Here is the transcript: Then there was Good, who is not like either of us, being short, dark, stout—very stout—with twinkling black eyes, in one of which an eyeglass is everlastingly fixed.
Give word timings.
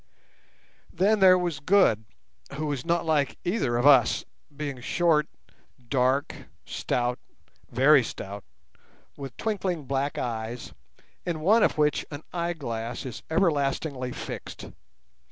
Then 0.91 1.19
there 1.19 1.37
was 1.37 1.59
Good, 1.59 2.05
who 2.53 2.71
is 2.71 2.83
not 2.83 3.05
like 3.05 3.37
either 3.45 3.77
of 3.77 3.85
us, 3.85 4.25
being 4.57 4.81
short, 4.81 5.27
dark, 5.89 6.35
stout—very 6.65 8.03
stout—with 8.03 9.37
twinkling 9.37 9.83
black 9.85 10.17
eyes, 10.17 10.73
in 11.23 11.41
one 11.41 11.61
of 11.61 11.77
which 11.77 12.03
an 12.09 12.23
eyeglass 12.33 13.05
is 13.05 13.21
everlastingly 13.29 14.11
fixed. 14.11 14.65